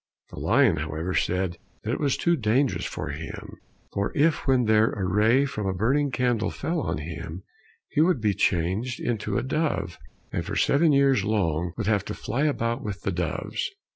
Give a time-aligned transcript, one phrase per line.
[0.31, 3.57] The lion, however, said that it was too dangerous for him,
[3.93, 7.43] for if when there a ray from a burning candle fell on him,
[7.91, 9.99] he would be changed into a dove,
[10.31, 13.69] and for seven years long would have to fly about with the doves.